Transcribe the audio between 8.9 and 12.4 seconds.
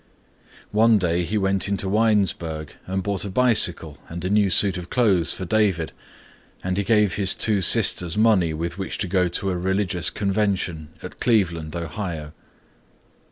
to go to a religious convention at Cleveland, Ohio.